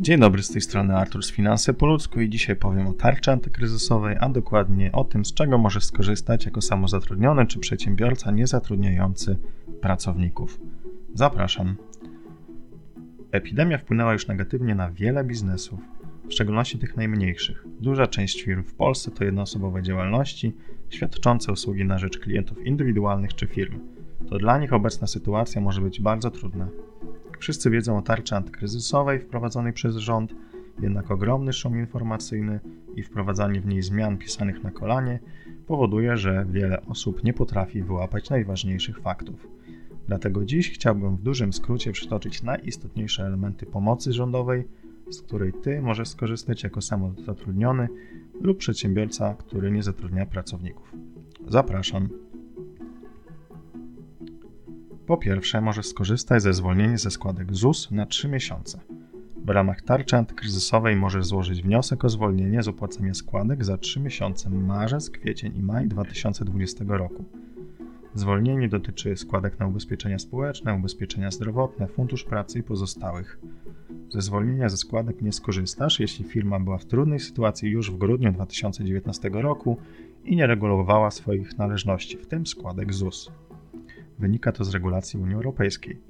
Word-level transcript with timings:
Dzień 0.00 0.20
dobry, 0.20 0.42
z 0.42 0.50
tej 0.50 0.60
strony 0.60 0.96
Artur 0.96 1.22
z 1.22 1.30
Finanse 1.30 1.74
po 1.74 1.86
ludzku 1.86 2.20
i 2.20 2.28
dzisiaj 2.28 2.56
powiem 2.56 2.86
o 2.86 2.92
tarczy 2.92 3.32
antykryzysowej, 3.32 4.16
a 4.20 4.28
dokładnie 4.28 4.92
o 4.92 5.04
tym, 5.04 5.24
z 5.24 5.34
czego 5.34 5.58
możesz 5.58 5.84
skorzystać 5.84 6.44
jako 6.44 6.60
samozatrudniony 6.60 7.46
czy 7.46 7.58
przedsiębiorca 7.58 8.30
niezatrudniający 8.30 9.36
pracowników. 9.80 10.60
Zapraszam. 11.14 11.76
Epidemia 13.30 13.78
wpłynęła 13.78 14.12
już 14.12 14.26
negatywnie 14.26 14.74
na 14.74 14.90
wiele 14.90 15.24
biznesów, 15.24 15.80
w 16.28 16.32
szczególności 16.32 16.78
tych 16.78 16.96
najmniejszych. 16.96 17.64
Duża 17.80 18.06
część 18.06 18.42
firm 18.42 18.64
w 18.64 18.74
Polsce 18.74 19.10
to 19.10 19.24
jednoosobowe 19.24 19.82
działalności 19.82 20.52
świadczące 20.88 21.52
usługi 21.52 21.84
na 21.84 21.98
rzecz 21.98 22.18
klientów 22.18 22.66
indywidualnych 22.66 23.34
czy 23.34 23.46
firm. 23.46 23.78
To 24.28 24.38
dla 24.38 24.58
nich 24.58 24.72
obecna 24.72 25.06
sytuacja 25.06 25.60
może 25.60 25.80
być 25.80 26.00
bardzo 26.00 26.30
trudna. 26.30 26.68
Wszyscy 27.38 27.70
wiedzą 27.70 27.98
o 27.98 28.02
tarczy 28.02 28.36
antykryzysowej 28.36 29.20
wprowadzonej 29.20 29.72
przez 29.72 29.96
rząd, 29.96 30.34
jednak 30.80 31.10
ogromny 31.10 31.52
szum 31.52 31.78
informacyjny 31.78 32.60
i 32.94 33.02
wprowadzanie 33.02 33.60
w 33.60 33.66
niej 33.66 33.82
zmian 33.82 34.18
pisanych 34.18 34.62
na 34.62 34.70
kolanie 34.70 35.20
powoduje, 35.66 36.16
że 36.16 36.46
wiele 36.50 36.86
osób 36.86 37.24
nie 37.24 37.32
potrafi 37.32 37.82
wyłapać 37.82 38.30
najważniejszych 38.30 39.00
faktów. 39.00 39.48
Dlatego 40.06 40.44
dziś 40.44 40.70
chciałbym 40.70 41.16
w 41.16 41.22
dużym 41.22 41.52
skrócie 41.52 41.92
przytoczyć 41.92 42.42
najistotniejsze 42.42 43.26
elementy 43.26 43.66
pomocy 43.66 44.12
rządowej, 44.12 44.68
z 45.10 45.22
której 45.22 45.52
Ty 45.52 45.82
możesz 45.82 46.08
skorzystać 46.08 46.62
jako 46.62 46.80
samozatrudniony 46.80 47.88
lub 48.40 48.58
przedsiębiorca, 48.58 49.34
który 49.34 49.70
nie 49.70 49.82
zatrudnia 49.82 50.26
pracowników. 50.26 50.92
Zapraszam. 51.48 52.08
Po 55.08 55.16
pierwsze, 55.16 55.60
możesz 55.60 55.86
skorzystać 55.86 56.42
ze 56.42 56.54
zwolnienia 56.54 56.98
ze 56.98 57.10
składek 57.10 57.54
ZUS 57.54 57.90
na 57.90 58.06
3 58.06 58.28
miesiące. 58.28 58.80
W 59.44 59.48
ramach 59.48 59.82
tarczy 59.82 60.16
antykryzysowej 60.16 60.96
możesz 60.96 61.26
złożyć 61.26 61.62
wniosek 61.62 62.04
o 62.04 62.08
zwolnienie 62.08 62.62
z 62.62 62.68
opłacenia 62.68 63.14
składek 63.14 63.64
za 63.64 63.78
3 63.78 64.00
miesiące 64.00 64.50
marzec, 64.50 65.10
kwiecień 65.10 65.56
i 65.56 65.62
maj 65.62 65.88
2020 65.88 66.84
roku. 66.88 67.24
Zwolnienie 68.14 68.68
dotyczy 68.68 69.16
składek 69.16 69.58
na 69.58 69.66
ubezpieczenia 69.66 70.18
społeczne, 70.18 70.74
ubezpieczenia 70.74 71.30
zdrowotne, 71.30 71.86
fundusz 71.86 72.24
pracy 72.24 72.58
i 72.58 72.62
pozostałych. 72.62 73.38
Ze 74.08 74.20
zwolnienia 74.20 74.68
ze 74.68 74.76
składek 74.76 75.22
nie 75.22 75.32
skorzystasz, 75.32 76.00
jeśli 76.00 76.24
firma 76.24 76.60
była 76.60 76.78
w 76.78 76.84
trudnej 76.84 77.20
sytuacji 77.20 77.70
już 77.70 77.90
w 77.90 77.98
grudniu 77.98 78.32
2019 78.32 79.30
roku 79.32 79.76
i 80.24 80.36
nie 80.36 80.46
regulowała 80.46 81.10
swoich 81.10 81.58
należności, 81.58 82.16
w 82.16 82.26
tym 82.26 82.46
składek 82.46 82.94
ZUS. 82.94 83.30
Wynika 84.18 84.52
to 84.52 84.64
z 84.64 84.74
regulacji 84.74 85.20
Unii 85.20 85.34
Europejskiej. 85.34 86.00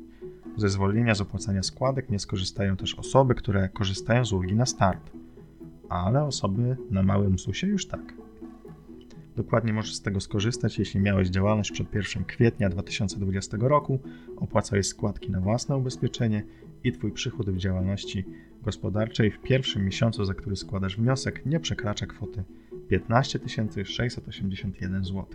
Ze 0.57 0.69
zwolnienia 0.69 1.15
z 1.15 1.21
opłacania 1.21 1.63
składek 1.63 2.11
nie 2.11 2.19
skorzystają 2.19 2.77
też 2.77 2.95
osoby, 2.95 3.35
które 3.35 3.69
korzystają 3.69 4.25
z 4.25 4.33
ulgi 4.33 4.55
na 4.55 4.67
start, 4.67 5.11
ale 5.89 6.25
osoby 6.25 6.77
na 6.91 7.03
małym 7.03 7.39
ZUS-ie 7.39 7.73
już 7.73 7.87
tak. 7.87 8.15
Dokładnie 9.37 9.73
możesz 9.73 9.95
z 9.95 10.03
tego 10.03 10.21
skorzystać, 10.21 10.79
jeśli 10.79 11.01
miałeś 11.01 11.29
działalność 11.29 11.73
przed 11.73 11.95
1 11.95 12.25
kwietnia 12.25 12.69
2020 12.69 13.57
roku, 13.61 14.01
opłacałeś 14.37 14.87
składki 14.87 15.31
na 15.31 15.41
własne 15.41 15.77
ubezpieczenie 15.77 16.43
i 16.85 16.93
Twój 16.93 17.13
przychód 17.13 17.51
w 17.51 17.57
działalności 17.57 18.25
gospodarczej 18.63 19.31
w 19.31 19.41
pierwszym 19.41 19.85
miesiącu, 19.85 20.25
za 20.25 20.35
który 20.35 20.57
składasz 20.57 20.97
wniosek, 20.97 21.47
nie 21.47 21.61
przekracza 21.61 22.07
kwoty 22.07 22.45
15 22.89 23.39
681 23.85 25.05
zł. 25.05 25.27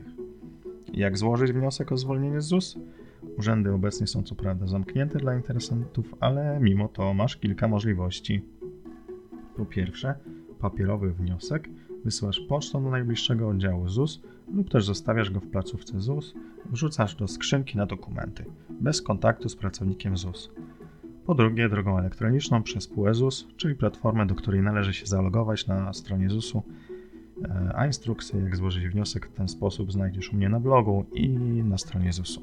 Jak 0.94 1.18
złożyć 1.18 1.52
wniosek 1.52 1.92
o 1.92 1.98
zwolnienie 1.98 2.42
z 2.42 2.46
ZUS? 2.46 2.78
Urzędy 3.38 3.72
obecnie 3.72 4.08
są 4.08 4.24
co 4.24 4.36
prawda 4.36 4.68
zamknięte 4.68 5.20
dla 5.20 5.36
interesantów, 5.36 6.16
ale 6.20 6.60
mimo 6.62 6.88
to 6.88 7.14
masz 7.14 7.38
kilka 7.38 7.68
możliwości. 7.68 8.46
Po 9.56 9.66
pierwsze, 9.66 10.16
papierowy 10.60 11.14
wniosek 11.14 11.70
wysyłasz 12.06 12.40
pocztą 12.40 12.84
do 12.84 12.90
najbliższego 12.90 13.50
oddziału 13.50 13.88
ZUS 13.88 14.22
lub 14.54 14.70
też 14.70 14.86
zostawiasz 14.86 15.32
go 15.32 15.40
w 15.40 15.48
placówce 15.48 16.02
ZUS, 16.02 16.34
wrzucasz 16.66 17.16
do 17.16 17.28
skrzynki 17.28 17.78
na 17.78 17.86
dokumenty, 17.86 18.46
bez 18.70 19.02
kontaktu 19.02 19.50
z 19.50 19.56
pracownikiem 19.56 20.18
ZUS. 20.18 20.52
Po 21.26 21.36
drugie, 21.36 21.70
drogą 21.70 21.98
elektroniczną 21.98 22.64
przez 22.64 22.88
PUEZUS, 22.88 23.48
czyli 23.58 23.76
platformę, 23.76 24.28
do 24.28 24.36
której 24.36 24.62
należy 24.62 24.94
się 24.94 25.06
zalogować 25.06 25.68
na 25.68 25.94
stronie 25.94 26.30
ZUS-u, 26.30 26.64
a 27.76 27.86
instrukcję, 27.86 28.40
jak 28.40 28.56
złożyć 28.56 28.88
wniosek 28.88 29.28
w 29.28 29.34
ten 29.34 29.48
sposób, 29.48 29.92
znajdziesz 29.92 30.34
u 30.34 30.36
mnie 30.36 30.50
na 30.50 30.60
blogu 30.60 31.06
i 31.14 31.30
na 31.64 31.78
stronie 31.78 32.14
ZUS-u. 32.14 32.42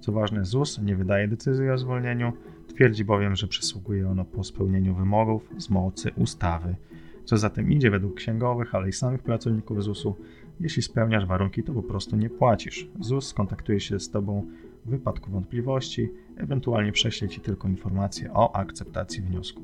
Co 0.00 0.12
ważne, 0.12 0.44
ZUS 0.44 0.78
nie 0.82 0.96
wydaje 0.96 1.28
decyzji 1.28 1.70
o 1.70 1.78
zwolnieniu, 1.78 2.32
twierdzi 2.68 3.04
bowiem, 3.04 3.36
że 3.36 3.48
przysługuje 3.48 4.10
ono 4.10 4.24
po 4.24 4.44
spełnieniu 4.44 4.94
wymogów 4.94 5.48
z 5.58 5.70
mocy 5.70 6.10
ustawy. 6.16 6.76
Co 7.24 7.36
za 7.36 7.50
tym 7.50 7.72
idzie, 7.72 7.90
według 7.90 8.14
księgowych, 8.14 8.74
ale 8.74 8.88
i 8.88 8.92
samych 8.92 9.22
pracowników 9.22 9.84
ZUS-u, 9.84 10.16
jeśli 10.60 10.82
spełniasz 10.82 11.26
warunki, 11.26 11.62
to 11.62 11.72
po 11.72 11.82
prostu 11.82 12.16
nie 12.16 12.30
płacisz. 12.30 12.88
ZUS 13.00 13.26
skontaktuje 13.26 13.80
się 13.80 14.00
z 14.00 14.10
Tobą 14.10 14.46
w 14.86 14.90
wypadku 14.90 15.30
wątpliwości, 15.30 16.08
ewentualnie 16.36 16.92
prześle 16.92 17.28
Ci 17.28 17.40
tylko 17.40 17.68
informację 17.68 18.32
o 18.32 18.56
akceptacji 18.56 19.22
wniosku. 19.22 19.62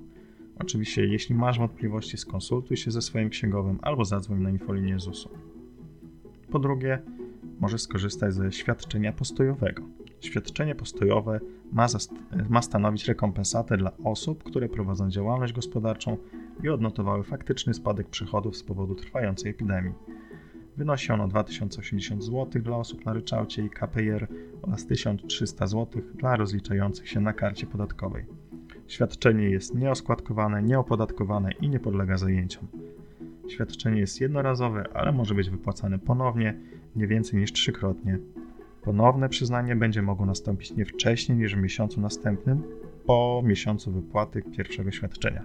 Oczywiście, 0.58 1.06
jeśli 1.06 1.34
masz 1.34 1.58
wątpliwości, 1.58 2.16
skonsultuj 2.16 2.76
się 2.76 2.90
ze 2.90 3.02
swoim 3.02 3.30
księgowym 3.30 3.78
albo 3.82 4.04
zadzwoń 4.04 4.40
na 4.40 4.50
infolinię 4.50 4.98
ZUS-u. 4.98 5.28
Po 6.50 6.58
drugie, 6.58 7.02
możesz 7.60 7.82
skorzystać 7.82 8.34
ze 8.34 8.52
świadczenia 8.52 9.12
postojowego. 9.12 9.82
Świadczenie 10.20 10.74
postojowe 10.74 11.40
ma, 11.72 11.86
ma, 12.48 12.62
stanowić 12.62 13.08
rekompensatę 13.08 13.76
dla 13.76 13.92
osób, 14.04 14.44
które 14.44 14.68
prowadzą 14.68 15.10
działalność 15.10 15.52
gospodarczą 15.52 16.16
i 16.62 16.68
odnotowały 16.68 17.24
faktyczny 17.24 17.74
spadek 17.74 18.08
przychodów 18.08 18.56
z 18.56 18.62
powodu 18.62 18.94
trwającej 18.94 19.50
epidemii. 19.50 19.94
Wynosi 20.76 21.12
ono 21.12 21.28
2080 21.28 22.24
zł 22.24 22.62
dla 22.62 22.76
osób 22.76 23.06
na 23.06 23.12
ryczałcie 23.12 23.64
i 23.64 23.70
KPR 23.70 24.28
oraz 24.62 24.86
1300 24.86 25.66
zł 25.66 26.02
dla 26.14 26.36
rozliczających 26.36 27.08
się 27.08 27.20
na 27.20 27.32
karcie 27.32 27.66
podatkowej. 27.66 28.24
Świadczenie 28.86 29.50
jest 29.50 29.74
nieoskładkowane, 29.74 30.62
nieopodatkowane 30.62 31.52
i 31.52 31.68
nie 31.68 31.80
podlega 31.80 32.16
zajęciom. 32.16 32.68
Świadczenie 33.48 34.00
jest 34.00 34.20
jednorazowe, 34.20 34.84
ale 34.94 35.12
może 35.12 35.34
być 35.34 35.50
wypłacane 35.50 35.98
ponownie, 35.98 36.60
nie 36.96 37.06
więcej 37.06 37.40
niż 37.40 37.52
trzykrotnie. 37.52 38.18
Ponowne 38.82 39.28
przyznanie 39.28 39.76
będzie 39.76 40.02
mogło 40.02 40.26
nastąpić 40.26 40.76
nie 40.76 40.84
wcześniej 40.84 41.38
niż 41.38 41.54
w 41.54 41.58
miesiącu 41.58 42.00
następnym, 42.00 42.62
po 43.06 43.42
miesiącu 43.44 43.92
wypłaty 43.92 44.42
pierwszego 44.42 44.90
świadczenia. 44.90 45.44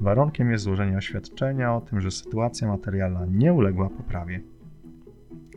Warunkiem 0.00 0.50
jest 0.50 0.64
złożenie 0.64 0.96
oświadczenia 0.96 1.74
o 1.74 1.80
tym, 1.80 2.00
że 2.00 2.10
sytuacja 2.10 2.68
materialna 2.68 3.26
nie 3.30 3.52
uległa 3.52 3.90
poprawie. 3.90 4.40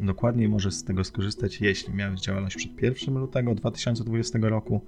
Dokładniej 0.01 0.49
możesz 0.49 0.73
z 0.73 0.83
tego 0.83 1.03
skorzystać, 1.03 1.61
jeśli 1.61 1.93
miałeś 1.93 2.21
działalność 2.21 2.55
przed 2.55 2.81
1 2.81 3.17
lutego 3.17 3.55
2020 3.55 4.39
roku 4.41 4.81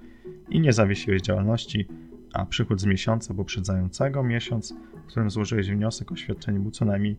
i 0.50 0.60
nie 0.60 0.74
zawiesiłeś 0.74 1.22
działalności, 1.22 1.88
a 2.34 2.46
przychód 2.46 2.82
z 2.82 2.86
miesiąca 2.86 3.34
poprzedzającego 3.34 4.24
miesiąc, 4.24 4.74
w 5.04 5.08
którym 5.08 5.30
złożyłeś 5.30 5.70
wniosek 5.70 6.12
o 6.12 6.16
świadczenie 6.16 6.60
był 6.60 6.72
co 6.72 6.86
najmniej 6.86 7.18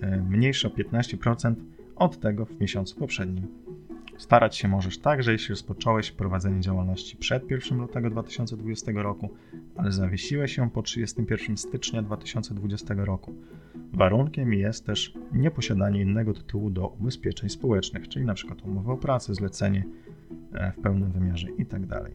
e, 0.00 0.22
mniejszy 0.22 0.68
o 0.68 0.70
15% 0.70 1.54
od 1.96 2.20
tego 2.20 2.44
w 2.44 2.60
miesiącu 2.60 2.96
poprzednim. 2.96 3.46
Starać 4.18 4.56
się 4.56 4.68
możesz 4.68 4.98
także, 4.98 5.32
jeśli 5.32 5.52
rozpocząłeś 5.52 6.10
prowadzenie 6.10 6.60
działalności 6.60 7.16
przed 7.16 7.50
1 7.50 7.78
lutego 7.78 8.10
2020 8.10 8.92
roku, 8.94 9.30
ale 9.76 9.92
zawiesiłeś 9.92 10.56
ją 10.56 10.70
po 10.70 10.82
31 10.82 11.56
stycznia 11.56 12.02
2020 12.02 12.94
roku. 12.94 13.34
Warunkiem 13.92 14.54
jest 14.54 14.86
też 14.86 15.14
nieposiadanie 15.32 16.02
innego 16.02 16.34
tytułu 16.34 16.70
do 16.70 16.88
ubezpieczeń 16.88 17.48
społecznych, 17.48 18.08
czyli 18.08 18.24
np. 18.24 18.54
umowy 18.64 18.92
o 18.92 18.96
pracę, 18.96 19.34
zlecenie 19.34 19.84
e, 20.52 20.72
w 20.72 20.80
pełnym 20.80 21.12
wymiarze 21.12 21.48
itd. 21.58 22.10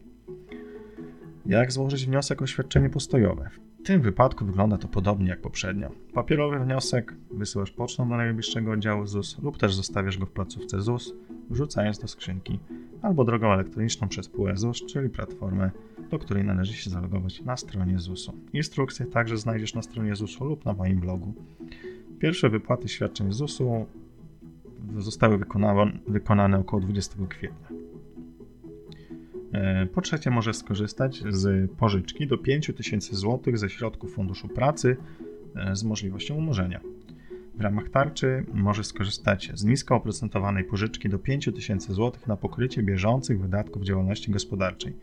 Jak 1.46 1.72
złożyć 1.72 2.06
wniosek 2.06 2.42
o 2.42 2.46
świadczenie 2.46 2.90
postojowe? 2.90 3.50
W 3.80 3.86
tym 3.86 4.00
wypadku 4.00 4.44
wygląda 4.44 4.78
to 4.78 4.88
podobnie 4.88 5.28
jak 5.28 5.40
poprzednio. 5.40 5.90
Papierowy 6.14 6.58
wniosek 6.58 7.14
wysyłasz 7.30 7.70
pocztą 7.70 8.08
do 8.08 8.16
najbliższego 8.16 8.72
oddziału 8.72 9.06
ZUS 9.06 9.38
lub 9.42 9.58
też 9.58 9.74
zostawiasz 9.74 10.18
go 10.18 10.26
w 10.26 10.30
placówce 10.30 10.80
ZUS, 10.80 11.14
wrzucając 11.50 11.98
do 11.98 12.08
skrzynki, 12.08 12.58
albo 13.02 13.24
drogą 13.24 13.52
elektroniczną 13.52 14.08
przez 14.08 14.28
PUE 14.28 14.56
ZUS, 14.56 14.86
czyli 14.86 15.10
platformę, 15.10 15.70
do 16.10 16.18
której 16.18 16.44
należy 16.44 16.72
się 16.72 16.90
zalogować 16.90 17.42
na 17.42 17.56
stronie 17.56 17.98
ZUS-u. 17.98 18.32
Instrukcje 18.52 19.06
także 19.06 19.36
znajdziesz 19.36 19.74
na 19.74 19.82
stronie 19.82 20.16
ZUS-u 20.16 20.44
lub 20.44 20.64
na 20.64 20.72
moim 20.72 21.00
blogu. 21.00 21.34
Pierwsze 22.18 22.50
wypłaty 22.50 22.88
świadczeń 22.88 23.32
ZUS-u 23.32 23.86
zostały 24.98 25.38
wykonane, 25.38 25.92
wykonane 26.08 26.58
około 26.58 26.82
20 26.82 27.26
kwietnia. 27.28 27.83
E, 29.54 29.86
po 29.86 30.00
trzecie, 30.00 30.30
możesz 30.30 30.56
skorzystać 30.56 31.22
z 31.28 31.70
pożyczki 31.70 32.26
do 32.26 32.38
5000 32.38 33.16
zł 33.16 33.56
ze 33.56 33.70
środków 33.70 34.14
Funduszu 34.14 34.48
Pracy 34.48 34.96
e, 35.56 35.76
z 35.76 35.84
możliwością 35.84 36.34
umorzenia. 36.34 36.80
W 37.54 37.60
ramach 37.60 37.88
tarczy 37.88 38.46
możesz 38.54 38.86
skorzystać 38.86 39.50
z 39.54 39.64
nisko 39.64 39.94
oprocentowanej 39.96 40.64
pożyczki 40.64 41.08
do 41.08 41.18
5000 41.18 41.94
zł 41.94 42.12
na 42.26 42.36
pokrycie 42.36 42.82
bieżących 42.82 43.40
wydatków 43.40 43.82
działalności 43.82 44.32
gospodarczej. 44.32 44.96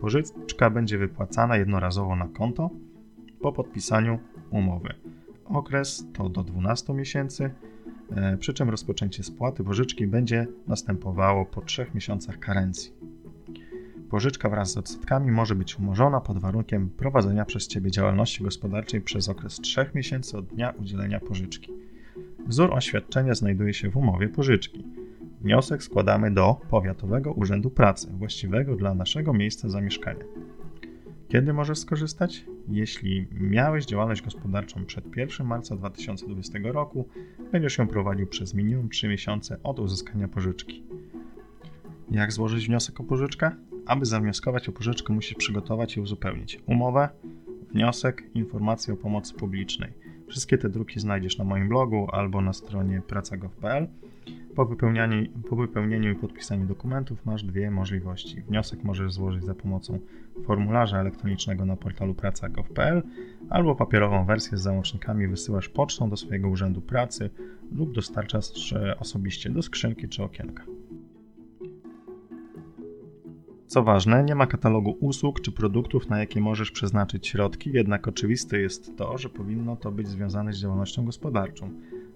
Pożyczka 0.00 0.70
będzie 0.70 0.98
wypłacana 0.98 1.56
jednorazowo 1.56 2.16
na 2.16 2.28
konto, 2.28 2.70
po 3.40 3.52
podpisaniu 3.52 4.18
umowy. 4.50 4.94
Okres 5.44 6.06
to 6.12 6.28
do 6.28 6.44
12 6.44 6.94
miesięcy, 6.94 7.50
e, 8.16 8.36
przy 8.36 8.54
czym 8.54 8.70
rozpoczęcie 8.70 9.22
spłaty 9.22 9.64
pożyczki 9.64 10.06
będzie 10.06 10.46
następowało 10.66 11.46
po 11.46 11.60
3 11.62 11.86
miesiącach 11.94 12.38
karencji. 12.38 12.92
Pożyczka 14.12 14.48
wraz 14.48 14.72
z 14.72 14.76
odsetkami 14.76 15.30
może 15.30 15.54
być 15.54 15.78
umorzona 15.78 16.20
pod 16.20 16.38
warunkiem 16.38 16.90
prowadzenia 16.90 17.44
przez 17.44 17.68
Ciebie 17.68 17.90
działalności 17.90 18.44
gospodarczej 18.44 19.00
przez 19.00 19.28
okres 19.28 19.60
3 19.60 19.86
miesięcy 19.94 20.38
od 20.38 20.46
dnia 20.46 20.70
udzielenia 20.70 21.20
pożyczki. 21.20 21.72
Wzór 22.46 22.74
oświadczenia 22.74 23.34
znajduje 23.34 23.74
się 23.74 23.90
w 23.90 23.96
umowie 23.96 24.28
pożyczki. 24.28 24.84
Wniosek 25.40 25.82
składamy 25.82 26.30
do 26.30 26.60
Powiatowego 26.70 27.32
Urzędu 27.32 27.70
Pracy, 27.70 28.08
właściwego 28.12 28.76
dla 28.76 28.94
naszego 28.94 29.32
miejsca 29.32 29.68
zamieszkania. 29.68 30.24
Kiedy 31.28 31.52
możesz 31.52 31.78
skorzystać? 31.78 32.44
Jeśli 32.68 33.28
miałeś 33.32 33.86
działalność 33.86 34.22
gospodarczą 34.22 34.84
przed 34.84 35.16
1 35.16 35.46
marca 35.46 35.76
2020 35.76 36.58
roku, 36.62 37.08
będziesz 37.52 37.78
ją 37.78 37.88
prowadził 37.88 38.26
przez 38.26 38.54
minimum 38.54 38.88
3 38.88 39.08
miesiące 39.08 39.56
od 39.62 39.78
uzyskania 39.78 40.28
pożyczki. 40.28 40.82
Jak 42.10 42.32
złożyć 42.32 42.66
wniosek 42.66 43.00
o 43.00 43.04
pożyczkę? 43.04 43.50
Aby 43.86 44.06
zawnioskować 44.06 44.68
o 44.68 44.72
pożyczkę, 44.72 45.12
musisz 45.12 45.34
przygotować 45.34 45.96
i 45.96 46.00
uzupełnić 46.00 46.60
umowę, 46.66 47.08
wniosek, 47.72 48.22
informację 48.34 48.94
o 48.94 48.96
pomocy 48.96 49.34
publicznej. 49.34 49.92
Wszystkie 50.28 50.58
te 50.58 50.68
druki 50.68 51.00
znajdziesz 51.00 51.38
na 51.38 51.44
moim 51.44 51.68
blogu 51.68 52.08
albo 52.12 52.40
na 52.40 52.52
stronie 52.52 53.02
praca.gov.pl. 53.06 53.88
Po 54.54 54.66
wypełnieniu, 54.66 55.28
po 55.48 55.56
wypełnieniu 55.56 56.12
i 56.12 56.14
podpisaniu 56.14 56.66
dokumentów 56.66 57.26
masz 57.26 57.44
dwie 57.44 57.70
możliwości. 57.70 58.42
Wniosek 58.42 58.84
możesz 58.84 59.12
złożyć 59.12 59.44
za 59.44 59.54
pomocą 59.54 59.98
formularza 60.44 61.00
elektronicznego 61.00 61.66
na 61.66 61.76
portalu 61.76 62.14
praca.gov.pl 62.14 63.02
albo 63.50 63.74
papierową 63.74 64.24
wersję 64.24 64.58
z 64.58 64.60
załącznikami 64.60 65.28
wysyłasz 65.28 65.68
pocztą 65.68 66.10
do 66.10 66.16
swojego 66.16 66.48
urzędu 66.48 66.80
pracy 66.80 67.30
lub 67.72 67.94
dostarczasz 67.94 68.74
osobiście 68.98 69.50
do 69.50 69.62
skrzynki 69.62 70.08
czy 70.08 70.22
okienka. 70.22 70.64
Co 73.72 73.82
ważne, 73.82 74.24
nie 74.24 74.34
ma 74.34 74.46
katalogu 74.46 74.96
usług 75.00 75.40
czy 75.40 75.52
produktów, 75.52 76.08
na 76.08 76.18
jakie 76.18 76.40
możesz 76.40 76.70
przeznaczyć 76.70 77.28
środki, 77.28 77.70
jednak 77.72 78.08
oczywiste 78.08 78.58
jest 78.58 78.96
to, 78.96 79.18
że 79.18 79.28
powinno 79.28 79.76
to 79.76 79.92
być 79.92 80.08
związane 80.08 80.52
z 80.52 80.58
działalnością 80.58 81.04
gospodarczą. 81.04 81.70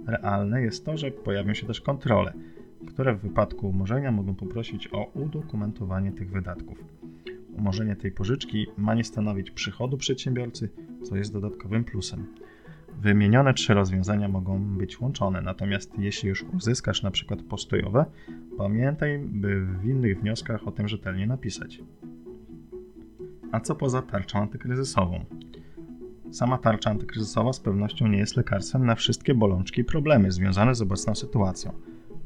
Realne 0.06 0.62
jest 0.62 0.84
to, 0.84 0.96
że 0.96 1.10
pojawią 1.10 1.54
się 1.54 1.66
też 1.66 1.80
kontrole, 1.80 2.32
które 2.86 3.14
w 3.14 3.20
wypadku 3.20 3.68
umorzenia 3.68 4.12
mogą 4.12 4.34
poprosić 4.34 4.88
o 4.92 5.10
udokumentowanie 5.14 6.12
tych 6.12 6.30
wydatków. 6.30 6.84
Umorzenie 7.58 7.96
tej 7.96 8.12
pożyczki 8.12 8.66
ma 8.78 8.94
nie 8.94 9.04
stanowić 9.04 9.50
przychodu 9.50 9.96
przedsiębiorcy, 9.96 10.68
co 11.02 11.16
jest 11.16 11.32
dodatkowym 11.32 11.84
plusem. 11.84 12.26
Wymienione 13.00 13.54
trzy 13.54 13.74
rozwiązania 13.74 14.28
mogą 14.28 14.64
być 14.64 15.00
łączone, 15.00 15.42
natomiast 15.42 15.98
jeśli 15.98 16.28
już 16.28 16.42
uzyskasz 16.42 17.02
na 17.02 17.10
przykład 17.10 17.42
postojowe, 17.42 18.04
pamiętaj, 18.58 19.18
by 19.18 19.66
w 19.66 19.84
innych 19.84 20.20
wnioskach 20.20 20.68
o 20.68 20.72
tym 20.72 20.88
rzetelnie 20.88 21.26
napisać. 21.26 21.82
A 23.52 23.60
co 23.60 23.74
poza 23.74 24.02
tarczą 24.02 24.38
antykryzysową? 24.38 25.24
Sama 26.30 26.58
tarcza 26.58 26.90
antykryzysowa 26.90 27.52
z 27.52 27.60
pewnością 27.60 28.08
nie 28.08 28.18
jest 28.18 28.36
lekarstwem 28.36 28.86
na 28.86 28.94
wszystkie 28.94 29.34
bolączki 29.34 29.80
i 29.80 29.84
problemy 29.84 30.30
związane 30.30 30.74
z 30.74 30.82
obecną 30.82 31.14
sytuacją. 31.14 31.72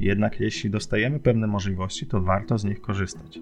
Jednak 0.01 0.41
jeśli 0.41 0.71
dostajemy 0.71 1.21
pewne 1.21 1.47
możliwości, 1.47 2.07
to 2.07 2.21
warto 2.21 2.59
z 2.59 2.65
nich 2.65 2.81
korzystać. 2.81 3.39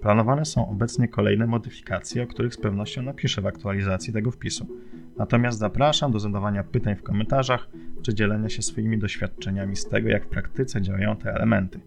Planowane 0.00 0.44
są 0.44 0.68
obecnie 0.68 1.08
kolejne 1.08 1.46
modyfikacje, 1.46 2.22
o 2.22 2.26
których 2.26 2.54
z 2.54 2.56
pewnością 2.56 3.02
napiszę 3.02 3.42
w 3.42 3.46
aktualizacji 3.46 4.12
tego 4.12 4.30
wpisu. 4.30 4.66
Natomiast 5.16 5.58
zapraszam 5.58 6.12
do 6.12 6.18
zadawania 6.18 6.64
pytań 6.64 6.96
w 6.96 7.02
komentarzach 7.02 7.68
czy 8.02 8.14
dzielenia 8.14 8.48
się 8.48 8.62
swoimi 8.62 8.98
doświadczeniami 8.98 9.76
z 9.76 9.88
tego, 9.88 10.08
jak 10.08 10.24
w 10.24 10.28
praktyce 10.28 10.82
działają 10.82 11.16
te 11.16 11.34
elementy. 11.34 11.80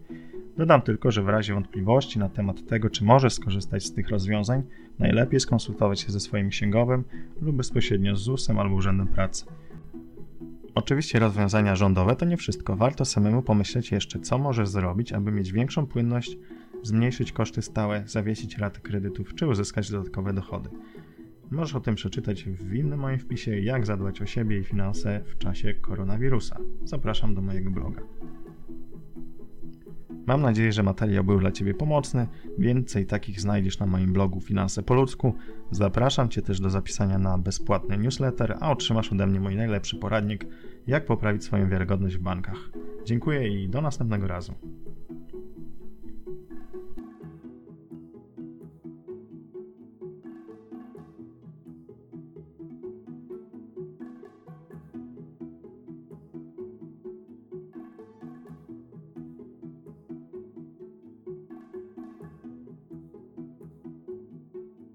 Dodam 0.56 0.82
tylko, 0.82 1.10
że 1.10 1.22
w 1.22 1.28
razie 1.28 1.54
wątpliwości 1.54 2.18
na 2.18 2.28
temat 2.28 2.66
tego, 2.66 2.90
czy 2.90 3.04
może 3.04 3.30
skorzystać 3.30 3.84
z 3.84 3.92
tych 3.92 4.08
rozwiązań, 4.08 4.62
najlepiej 4.98 5.40
skonsultować 5.40 6.00
się 6.00 6.12
ze 6.12 6.20
swoim 6.20 6.48
księgowym 6.48 7.04
lub 7.40 7.56
bezpośrednio 7.56 8.16
z 8.16 8.20
ZUS-em 8.20 8.58
albo 8.58 8.74
Urzędem 8.74 9.06
Pracy. 9.06 9.44
Oczywiście 10.74 11.18
rozwiązania 11.18 11.76
rządowe 11.76 12.16
to 12.16 12.24
nie 12.24 12.36
wszystko. 12.36 12.76
Warto 12.76 13.04
samemu 13.04 13.42
pomyśleć 13.42 13.92
jeszcze, 13.92 14.20
co 14.20 14.38
możesz 14.38 14.68
zrobić, 14.68 15.12
aby 15.12 15.32
mieć 15.32 15.52
większą 15.52 15.86
płynność, 15.86 16.38
zmniejszyć 16.82 17.32
koszty 17.32 17.62
stałe, 17.62 18.02
zawiesić 18.06 18.58
raty 18.58 18.80
kredytów 18.80 19.34
czy 19.34 19.46
uzyskać 19.46 19.90
dodatkowe 19.90 20.32
dochody. 20.32 20.68
Możesz 21.50 21.74
o 21.74 21.80
tym 21.80 21.94
przeczytać 21.94 22.44
w 22.44 22.74
innym 22.74 23.00
moim 23.00 23.18
wpisie, 23.18 23.60
jak 23.60 23.86
zadbać 23.86 24.22
o 24.22 24.26
siebie 24.26 24.58
i 24.58 24.64
finanse 24.64 25.20
w 25.24 25.38
czasie 25.38 25.74
koronawirusa. 25.74 26.56
Zapraszam 26.84 27.34
do 27.34 27.42
mojego 27.42 27.70
bloga. 27.70 28.02
Mam 30.26 30.42
nadzieję, 30.42 30.72
że 30.72 30.82
materiał 30.82 31.24
był 31.24 31.38
dla 31.38 31.52
Ciebie 31.52 31.74
pomocny. 31.74 32.26
Więcej 32.58 33.06
takich 33.06 33.40
znajdziesz 33.40 33.78
na 33.78 33.86
moim 33.86 34.12
blogu 34.12 34.40
Finanse 34.40 34.82
po 34.82 34.94
ludzku. 34.94 35.34
Zapraszam 35.70 36.28
Cię 36.28 36.42
też 36.42 36.60
do 36.60 36.70
zapisania 36.70 37.18
na 37.18 37.38
bezpłatny 37.38 37.98
newsletter, 37.98 38.56
a 38.60 38.70
otrzymasz 38.70 39.12
ode 39.12 39.26
mnie 39.26 39.40
mój 39.40 39.56
najlepszy 39.56 39.96
poradnik, 39.96 40.46
jak 40.86 41.06
poprawić 41.06 41.44
swoją 41.44 41.68
wiarygodność 41.68 42.16
w 42.16 42.20
bankach. 42.20 42.70
Dziękuję 43.04 43.48
i 43.48 43.68
do 43.68 43.80
następnego 43.80 44.26
razu. 44.26 44.54